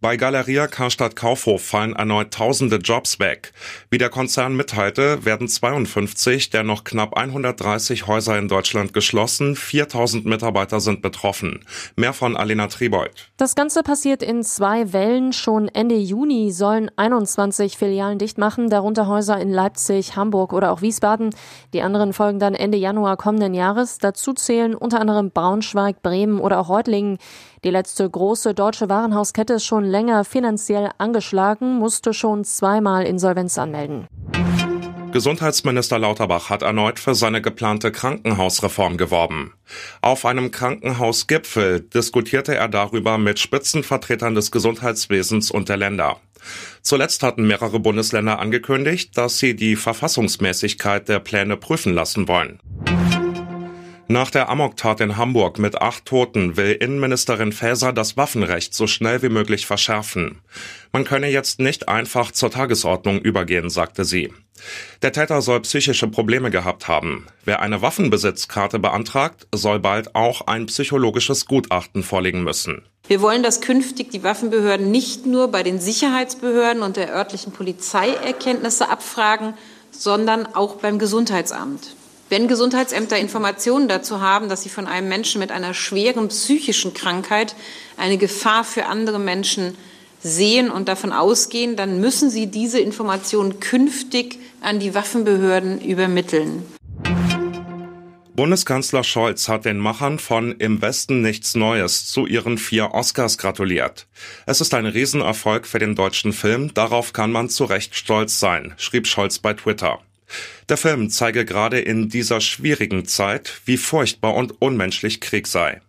Bei 0.00 0.16
Galeria 0.16 0.68
Karstadt 0.68 1.16
Kaufhof 1.16 1.60
fallen 1.60 1.96
erneut 1.96 2.32
tausende 2.32 2.76
Jobs 2.76 3.18
weg. 3.18 3.52
Wie 3.90 3.98
der 3.98 4.10
Konzern 4.10 4.54
mitteilte, 4.54 5.24
werden 5.24 5.48
52 5.48 6.50
der 6.50 6.62
noch 6.62 6.84
knapp 6.84 7.16
130 7.16 8.06
Häuser 8.06 8.38
in 8.38 8.46
Deutschland 8.46 8.92
geschlossen. 8.92 9.56
4000 9.56 10.24
Mitarbeiter 10.24 10.78
sind 10.78 11.02
betroffen. 11.02 11.64
Mehr 11.96 12.12
von 12.12 12.36
Alena 12.36 12.68
Tribold. 12.68 13.32
Das 13.38 13.56
Ganze 13.56 13.82
passiert 13.82 14.22
in 14.22 14.44
zwei 14.44 14.92
Wellen. 14.92 15.32
Schon 15.32 15.66
Ende 15.66 15.96
Juni 15.96 16.52
sollen 16.52 16.92
21 16.94 17.76
Filialen 17.76 18.20
dicht 18.20 18.38
machen, 18.38 18.70
darunter 18.70 19.08
Häuser 19.08 19.40
in 19.40 19.50
Leipzig, 19.50 20.14
Hamburg 20.14 20.52
oder 20.52 20.70
auch 20.70 20.80
Wiesbaden. 20.80 21.34
Die 21.72 21.82
anderen 21.82 22.12
folgen 22.12 22.38
dann 22.38 22.54
Ende 22.54 22.78
Januar 22.78 23.16
kommenden 23.16 23.52
Jahres. 23.52 23.98
Dazu 23.98 24.32
zählen 24.32 24.76
unter 24.76 25.00
anderem 25.00 25.32
Braunschweig, 25.32 26.02
Bremen 26.02 26.38
oder 26.38 26.60
auch 26.60 26.68
Reutlingen. 26.68 27.18
Die 27.64 27.70
letzte 27.70 28.08
große 28.08 28.54
deutsche 28.54 28.88
Warenhauskette 28.88 29.54
ist 29.54 29.64
schon 29.64 29.84
länger 29.84 30.24
finanziell 30.24 30.90
angeschlagen, 30.98 31.78
musste 31.78 32.14
schon 32.14 32.44
zweimal 32.44 33.04
Insolvenz 33.04 33.58
anmelden. 33.58 34.06
Gesundheitsminister 35.10 35.98
Lauterbach 35.98 36.50
hat 36.50 36.62
erneut 36.62 37.00
für 37.00 37.14
seine 37.14 37.42
geplante 37.42 37.90
Krankenhausreform 37.90 38.96
geworben. 38.96 39.54
Auf 40.02 40.24
einem 40.24 40.50
Krankenhausgipfel 40.50 41.80
diskutierte 41.80 42.54
er 42.54 42.68
darüber 42.68 43.18
mit 43.18 43.38
Spitzenvertretern 43.40 44.34
des 44.34 44.52
Gesundheitswesens 44.52 45.50
und 45.50 45.68
der 45.68 45.78
Länder. 45.78 46.18
Zuletzt 46.82 47.22
hatten 47.22 47.46
mehrere 47.46 47.80
Bundesländer 47.80 48.38
angekündigt, 48.38 49.16
dass 49.16 49.38
sie 49.38 49.56
die 49.56 49.76
Verfassungsmäßigkeit 49.76 51.08
der 51.08 51.18
Pläne 51.20 51.56
prüfen 51.56 51.94
lassen 51.94 52.28
wollen. 52.28 52.60
Nach 54.10 54.30
der 54.30 54.48
Amoktat 54.48 55.02
in 55.02 55.18
Hamburg 55.18 55.58
mit 55.58 55.82
acht 55.82 56.06
Toten 56.06 56.56
will 56.56 56.72
Innenministerin 56.72 57.52
Faeser 57.52 57.92
das 57.92 58.16
Waffenrecht 58.16 58.72
so 58.72 58.86
schnell 58.86 59.20
wie 59.20 59.28
möglich 59.28 59.66
verschärfen. 59.66 60.40
Man 60.92 61.04
könne 61.04 61.28
jetzt 61.28 61.60
nicht 61.60 61.90
einfach 61.90 62.32
zur 62.32 62.50
Tagesordnung 62.50 63.20
übergehen, 63.20 63.68
sagte 63.68 64.06
sie. 64.06 64.32
Der 65.02 65.12
Täter 65.12 65.42
soll 65.42 65.60
psychische 65.60 66.08
Probleme 66.08 66.50
gehabt 66.50 66.88
haben. 66.88 67.26
Wer 67.44 67.60
eine 67.60 67.82
Waffenbesitzkarte 67.82 68.78
beantragt, 68.78 69.46
soll 69.54 69.78
bald 69.78 70.14
auch 70.14 70.46
ein 70.46 70.64
psychologisches 70.64 71.44
Gutachten 71.44 72.02
vorlegen 72.02 72.42
müssen. 72.42 72.86
Wir 73.08 73.20
wollen, 73.20 73.42
dass 73.42 73.60
künftig 73.60 74.10
die 74.10 74.22
Waffenbehörden 74.22 74.90
nicht 74.90 75.26
nur 75.26 75.48
bei 75.48 75.62
den 75.62 75.78
Sicherheitsbehörden 75.78 76.82
und 76.82 76.96
der 76.96 77.14
örtlichen 77.14 77.52
Polizei 77.52 78.08
Erkenntnisse 78.08 78.88
abfragen, 78.88 79.52
sondern 79.90 80.46
auch 80.46 80.76
beim 80.76 80.98
Gesundheitsamt. 80.98 81.94
Wenn 82.30 82.46
Gesundheitsämter 82.46 83.16
Informationen 83.18 83.88
dazu 83.88 84.20
haben, 84.20 84.50
dass 84.50 84.62
sie 84.62 84.68
von 84.68 84.86
einem 84.86 85.08
Menschen 85.08 85.38
mit 85.38 85.50
einer 85.50 85.72
schweren 85.72 86.28
psychischen 86.28 86.92
Krankheit 86.92 87.54
eine 87.96 88.18
Gefahr 88.18 88.64
für 88.64 88.84
andere 88.84 89.18
Menschen 89.18 89.74
sehen 90.20 90.70
und 90.70 90.88
davon 90.88 91.12
ausgehen, 91.12 91.76
dann 91.76 92.00
müssen 92.00 92.28
sie 92.28 92.48
diese 92.48 92.80
Informationen 92.80 93.60
künftig 93.60 94.38
an 94.60 94.78
die 94.78 94.94
Waffenbehörden 94.94 95.80
übermitteln. 95.80 96.64
Bundeskanzler 98.34 99.04
Scholz 99.04 99.48
hat 99.48 99.64
den 99.64 99.78
Machern 99.78 100.18
von 100.18 100.52
Im 100.52 100.82
Westen 100.82 101.22
nichts 101.22 101.56
Neues 101.56 102.06
zu 102.06 102.26
ihren 102.26 102.58
vier 102.58 102.92
Oscars 102.92 103.38
gratuliert. 103.38 104.06
Es 104.46 104.60
ist 104.60 104.74
ein 104.74 104.86
Riesenerfolg 104.86 105.66
für 105.66 105.78
den 105.78 105.96
deutschen 105.96 106.32
Film, 106.32 106.74
darauf 106.74 107.12
kann 107.12 107.32
man 107.32 107.48
zu 107.48 107.64
Recht 107.64 107.96
stolz 107.96 108.38
sein, 108.38 108.74
schrieb 108.76 109.06
Scholz 109.08 109.38
bei 109.38 109.54
Twitter. 109.54 110.00
Der 110.68 110.76
Film 110.76 111.10
zeige 111.10 111.44
gerade 111.44 111.80
in 111.80 112.08
dieser 112.08 112.40
schwierigen 112.40 113.06
Zeit, 113.06 113.60
wie 113.64 113.76
furchtbar 113.76 114.34
und 114.34 114.60
unmenschlich 114.60 115.20
Krieg 115.20 115.46
sei. 115.46 115.80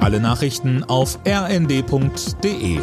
Alle 0.00 0.20
Nachrichten 0.20 0.84
auf 0.84 1.18
rnd.de 1.26 2.78